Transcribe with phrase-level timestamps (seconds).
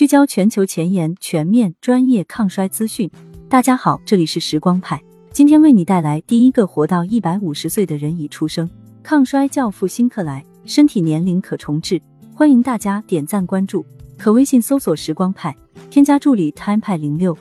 [0.00, 3.10] 聚焦全球前沿、全面、专业抗衰资讯。
[3.50, 4.98] 大家好，这里是时光派，
[5.30, 8.66] 今天为你带来第一个活到一百五十岁的人已出生，
[9.02, 12.00] 抗衰教父辛克莱，身体年龄可重置。
[12.34, 13.84] 欢迎大家点赞关注，
[14.16, 15.54] 可微信搜索“时光派”，
[15.90, 17.36] 添加助理 “time 派零六”。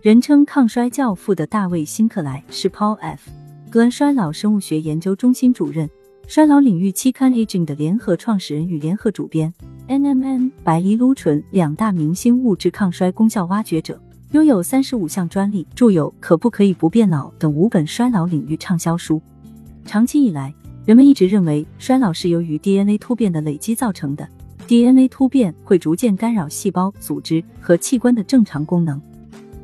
[0.00, 3.28] 人称抗衰教父的大卫辛克莱是 Paul F.
[3.68, 5.90] 格恩衰老生物学研究中心主任。
[6.28, 9.52] 衰老领域期刊《Aging》的联合创始人与联合主编
[9.88, 13.98] ，NMN 白藜芦醇两大明星物质抗衰功效挖掘者，
[14.32, 19.20] 拥有三十五项专利，著有《可不可以不变老》等五本衰老领域畅销书。
[19.84, 24.28] 长期以来，人们一直认为衰老是由于 DNA 突变的累积造成的
[24.66, 29.00] ，DNA 突变会逐渐干扰细胞、组织和器官的正常功能。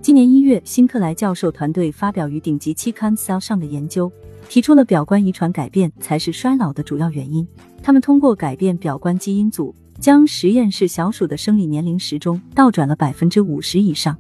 [0.01, 4.11] 今年一月，辛克莱教授团队发表于顶级期刊《Cell》上的研究。
[4.47, 7.49] 提出了表观遗传改变才是衰老的主要原因。
[7.83, 14.17] 他们通过改变表观基因组，将实验室小鼠的生理年龄时钟倒转了百分之五十以上。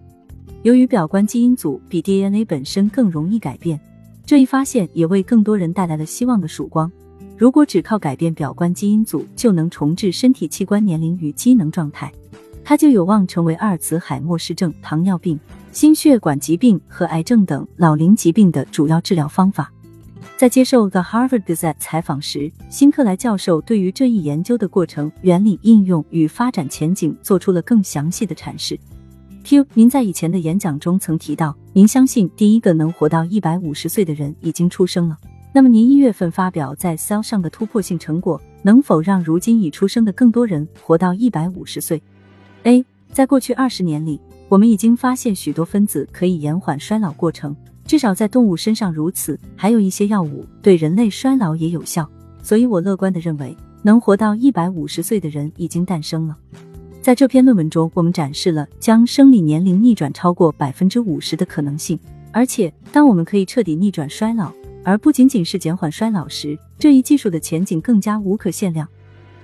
[0.62, 3.78] 由于表观基因组比 DNA 本身更容易改变，
[4.25, 6.91] 这一发现也为更多人带来了希望的曙光。
[7.36, 12.11] 如果只靠改变表观基因组就能重置身体器官年龄与机能状态，
[12.64, 15.38] 它就有望成为阿尔茨海默氏症、糖尿病、
[15.70, 19.70] 心血管疾病和癌症等老龄疾病的主要治疗方法。
[20.36, 28.76] 在接受 The Harvard Gazette 采访时，辛克莱教授对于这一研究的过程、原理、应用与发展前景做出了更详细的阐释。
[29.44, 35.16] Q，您在以前的演讲中曾提到，您相信第一个能活到一百五十岁的人已经出生了。
[35.52, 42.02] 那么，您一月份发表在 Cell 上的突破性成果，能否让如今已出生的更多人活到一百五十岁
[42.64, 47.54] ？A，在过去二十年里，我们已经发现许多分子可以延缓衰老过程。
[47.95, 52.11] 至少在动物身上如此，还有一些药物对人类衰老也有效，
[52.42, 56.37] 所以我乐观的认为，能活到一百五十岁的人已经诞生了。
[57.00, 61.97] 在这篇论文中，我们展示了将生理年龄逆转超过百分之五十的可能性，
[62.33, 64.50] 而且当我们可以彻底逆转衰老，
[64.83, 68.88] 而不仅仅是减缓衰老时，这一技术的前景更加无可限量。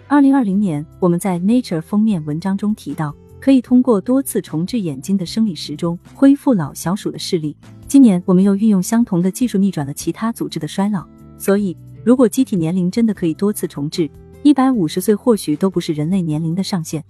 [0.08, 3.14] 二零二零年，我们在 Nature 封面文章中提到。
[3.40, 7.56] 可以通过多次重置眼睛的生理时钟恢复老小鼠的视力。
[7.90, 11.04] 今年我们又运用相同的技术逆转了其他组织的衰老。
[11.36, 14.08] 所以，如果机体年龄真的可以多次重置，
[14.44, 17.04] 一百五十岁或许都不是人类年龄的上限。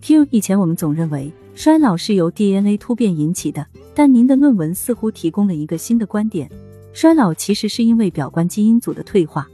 [0.00, 3.66] Q，以前我们总认为衰老是由 DNA 突变引起的，
[3.96, 6.48] 但您的论文似乎提供了一个新的观点：
[6.92, 9.48] 衰老其实是因为表观基因组的退化。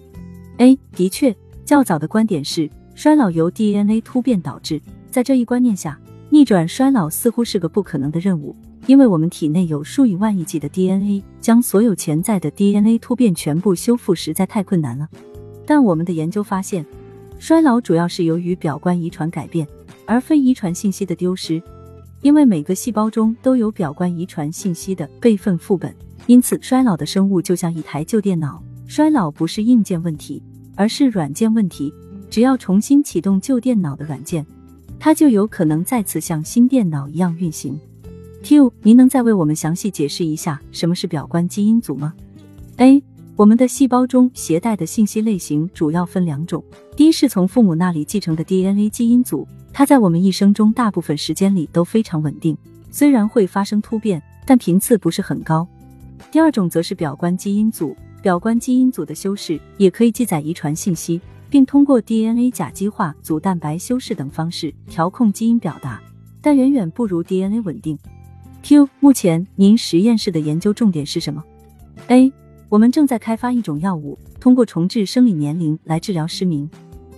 [0.59, 4.79] A，的确，较早的观点是衰老由 DNA 突变导致。
[5.11, 5.99] 在这一观念下。
[6.31, 8.55] 逆转衰老似乎是个不可能的任务，
[8.89, 15.07] 因为我们体内有数以万亿计的 DNA，将所有潜在的 DNA 突变全部修复实在太困难了。
[15.67, 16.87] 但我们的研究发现，
[17.39, 19.69] 衰老主要是由于表观遗传改变，
[20.07, 21.63] 而非遗传信息的丢失。
[22.23, 25.95] 因为每个细胞中都有表观遗传信息的备份副本，
[26.27, 30.43] 因此衰老的生物就像一台旧电脑，衰老不是硬件问题，
[30.75, 31.93] 而是软件问题。
[32.31, 34.47] 只要重新启动旧电脑的软件。
[34.99, 37.79] 它就有可能再次像新电脑一样运行。
[38.49, 42.15] Q，您能再为我们详细解释一下什么是表观基因组吗
[42.79, 43.03] ？A，
[43.37, 46.65] 我们的细胞中携带的信息类型主要分两种，
[46.97, 52.57] 第一是从父母那里继承的 DNA 基因组，它在我们一生中大部分时间里都非常稳定，
[52.91, 55.69] 虽然会发生突变，但频次不是很高。
[56.33, 61.21] 第二种则是表观基因组，表观基因组的修饰也可以记载遗传信息。
[61.51, 66.01] 并通过 DNA 甲基化、组蛋白修饰等方式调控基因表达，
[66.41, 67.99] 但远远不如 DNA 稳定。
[68.63, 71.43] Q，目前您实验室的研究重点是什么
[72.09, 72.31] ？A，
[72.69, 76.69] 我们正在开发一种药物，通过重置生理年龄来治疗失明。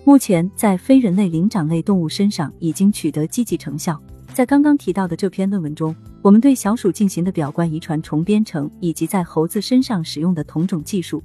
[0.04, 4.00] 目前在非人类灵长类动物身上已经取得积极成效。
[4.32, 11.22] 在刚刚提到的这篇论文中，我们对小鼠进行的表观遗传重编程，以及在猴子身上使用的同种技术。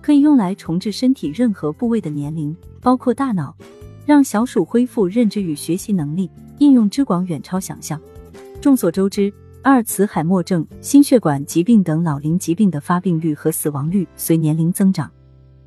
[0.00, 3.54] 可以用来重置身体任何部位的年龄，包括大脑，
[4.06, 8.00] 让小鼠恢复认知与学习能力，应用之广远超想象。
[8.60, 9.32] 众所周知，
[9.68, 15.12] 阿尔茨海默症、心血管疾病等老龄疾病的发病率和死亡率随年龄增长。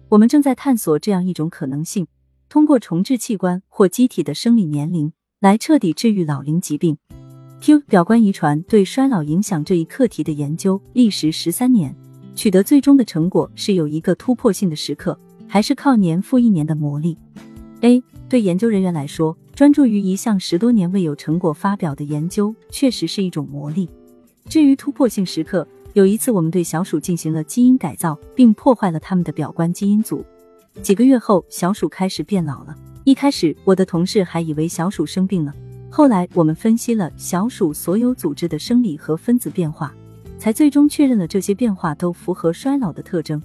[0.09, 2.07] 我们正在探索这样一种可能性：
[2.49, 6.97] 通过重置器官或机体的生理年龄，来彻底治愈老龄疾病。
[7.61, 11.95] Q 表观遗传对衰老影响这一课题的研究历时十三年。
[12.33, 15.15] 取得最终的成果是有一个突破性的时刻，
[15.47, 17.15] 还是靠年复一年的磨砺
[17.81, 23.89] ？A 对研究人员来说，专注于一项十多年未有成果发表的研究，确实是一种魔力。
[24.47, 30.23] 至于突破性时刻，有一次我们对小鼠进行了基因改造，并破坏了它们的表观基因组。
[30.81, 32.75] 几个月后，小鼠开始变老了。
[33.03, 35.53] 一开始，我的同事还以为小鼠生病了，
[35.89, 39.93] 后来我们分析了小鼠所有组织的生理和分子变化，
[40.37, 43.41] 才最终确认了这些变化都符合衰老的特征。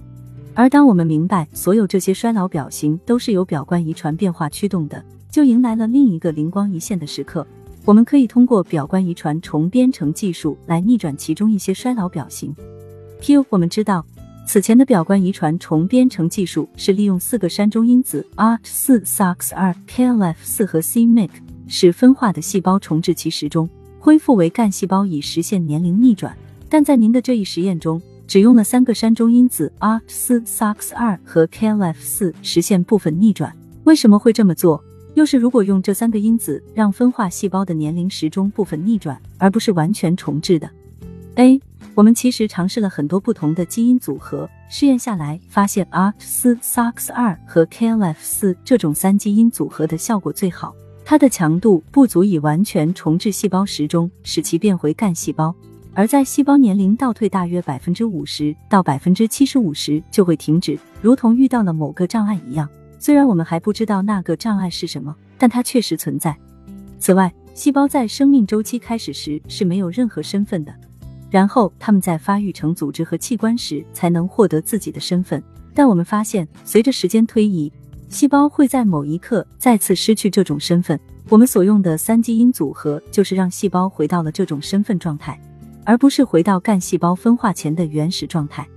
[0.59, 7.47] 而当我们明白所有这些衰老表型都是由表观遗传变化驱动的，就迎来了另一个灵光一现的时刻。
[7.85, 12.57] 我们可以通过表观遗传重编程技术来逆转其中一些衰老表型。
[13.21, 14.03] Q，我们知道。
[14.47, 21.29] 此前的表观遗传重编程技术是利用四个山中因子 ART 四、SOX 二、KLF 四和 c-MYC，
[21.69, 23.69] 使分化的细胞重置其时钟，
[23.99, 26.35] 恢复为干细胞，以实现年龄逆转。
[26.71, 33.55] 但在您的这一实验中，只用了三个山中因子 ART 四、SOX 二和 KLF 四，实现部分逆转。
[33.85, 34.83] 为什么会这么做？
[35.15, 40.69] 又是如果用这三个因子让分化细胞的年龄时钟部分逆转，而不是完全重置的
[41.37, 41.61] ？A
[41.95, 50.75] 我们其实尝试了很多不同的基因组合，试验下来发现 ART 四、SOX 二和 KLF 四这种三基因组合的效果最好。
[51.05, 55.55] 它的强度不足以完全重置细胞时钟，使其变回干细胞，
[55.97, 62.69] 而在细胞年龄倒退大约百分之五十到百分之七十五时就会停止，如同遇到了某个障碍一样。
[62.99, 66.37] 虽然我们还不知道那个障碍是什么，但它确实存在。
[66.99, 70.75] 此外，细胞在生命周期开始时是没有任何身份的。
[71.31, 75.43] 然后，他们在发育成组织和器官时，才能获得自己的身份。
[75.73, 77.73] 但我们发现，随着时间推移，
[78.11, 81.01] 细胞会在某一刻再次失去这种身份。
[81.31, 85.41] 我们所用的三基因组合，就是让细胞回到了这种身份状态，
[85.87, 88.69] 而不是回到干细胞分化前的原始状态。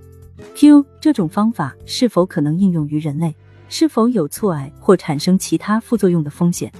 [0.54, 3.36] Q 这种方法是否可能应用于人类？
[3.68, 6.72] 是否有促癌或产生其他副作用的风险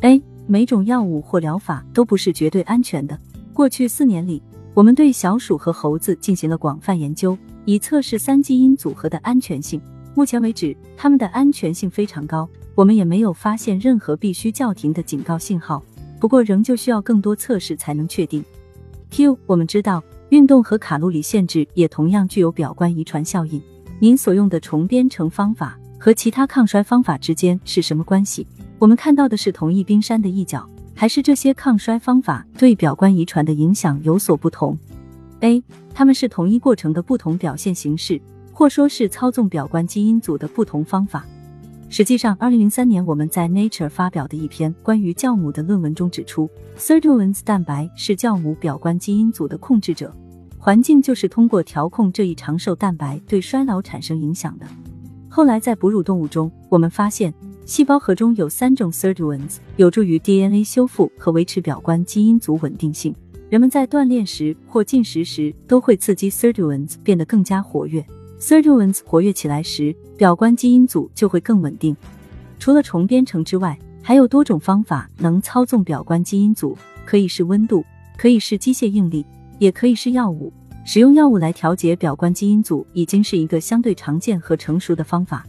[0.00, 3.16] ？A 每种药物或疗法都不是绝对安全的。
[3.52, 4.42] 过去四年里。
[4.74, 7.34] 我们对小鼠和猴子进行了广泛研究，
[7.64, 9.80] 以测试三基因组合的安全性。
[10.14, 15.82] 目前为止，它们的安全性非常高，我们也没有发现任何必须叫停的警告信号。
[16.20, 18.44] 不过，仍旧需要更多测试才能确定。
[19.16, 23.58] Q，我们知道运动和卡路里限制也同样具有表观遗传效应。
[23.98, 28.46] 您所用的重编程方法和其他抗衰方法之间是什么关系？
[28.78, 30.68] 我们看到的是同一冰山的一角。
[30.94, 34.78] 还是这些抗衰方法对表观遗传的影响有所不同
[35.40, 35.64] ？A，
[35.94, 38.20] 它们是同一过程的不同表现形式，
[38.52, 41.24] 或说是操纵表观基因组的不同方法。
[41.88, 50.14] 实际上，二零零三年我们在 Nature 发表的一篇关于酵母的论文中指出，Sirtuins 蛋白是酵母表观基因组的控制者，
[50.58, 54.66] 环境就是通过调控这一长寿蛋白对衰老产生影响的。
[55.28, 57.32] 后来在哺乳动物中，我们发现。
[57.64, 63.12] 细胞核中有三种 sirtuins，有助于 DNA 修复和维持表观基因组稳定性。
[63.50, 68.06] 人们在锻炼时或进食时都会刺激 sirtuins 变得更加活跃。
[68.38, 71.96] Sirtuins 活跃起来时，表观基因组就会更稳定。
[72.58, 77.84] 除了重编程之外，还有多种方法能操纵表观基因组，可以是温度，
[78.16, 79.24] 可以是机械应力，
[79.58, 80.52] 也可以是药物。
[80.84, 85.44] 使用药物来调节表观基因组已经是一个相对常见和成熟的方法。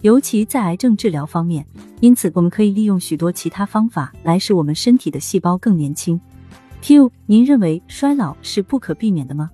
[0.00, 1.64] 尤其在癌症治疗方面，
[2.00, 6.20] 因此我们可以利用许多其他方法来使我们身体的细胞更年轻。
[6.80, 9.48] Q，您认为衰老是不可避免的吗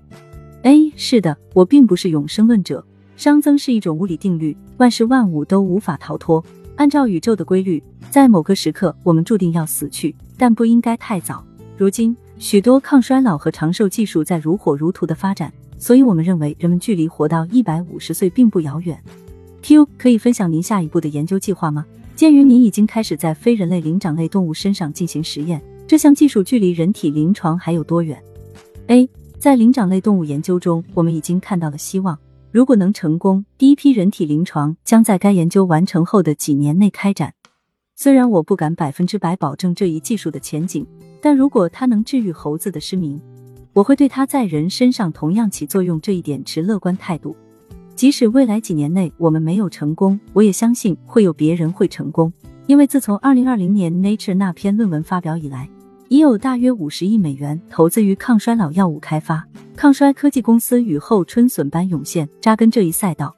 [0.62, 2.84] ？A，是的，我并不是永生论者。
[3.16, 6.44] 熵增是一种物理定律，万事万物都无法逃脱。
[6.76, 11.44] 按照宇宙的规律，在某个时刻我们注定要死去，但不应该太早。
[11.76, 18.96] 如今，许多抗衰老和长寿技术在如火如荼的发展，所以我们认为人们距离活到一百五十岁并不遥远。
[19.62, 21.84] Q 可以分享您下一步的研究计划吗？
[22.14, 28.22] 鉴于您已经开始在非人类灵长类动物身上进行实验，这项技术距离人体临床还有多远
[28.86, 29.08] ？A
[29.38, 32.18] 在灵长类动物研究中，我们已经看到了希望。
[32.50, 37.32] 如果能成功，第一批人体临床将在该研究完成后的几年内开展。
[37.94, 40.84] 虽然我不敢百分之百保证这一技术的前景，
[41.22, 43.20] 但如果它能治愈猴子的失明，
[43.72, 47.36] 我会对它在人身上同样起作用这一点持乐观态度。
[47.94, 52.32] 即使未来几年内我们没有成功，我也相信会有别人会成功。
[52.66, 55.68] 因为自从二零二零年 Nature 那篇论文发表以来，
[56.08, 59.46] 已有大约五十亿美元投资于抗衰老药物开发，
[59.76, 63.34] 抗衰科技公司雨后春笋般涌现，扎根这一赛道。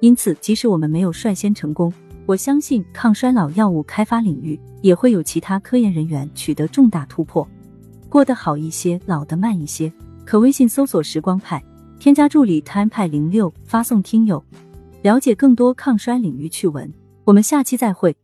[0.00, 1.92] 因此，即使我们没有率先成功，
[2.26, 7.48] 我相信抗衰老药物开发领域也会有其他科研人员取得重大突破，
[8.10, 9.90] 过得好一些，老得慢一些。
[10.24, 11.62] 可微信搜索“时光派”。
[11.98, 14.44] 添加助理 time 派零六，发送听友，
[15.02, 16.92] 了解更多抗衰领域趣闻。
[17.24, 18.16] 我们下期再会。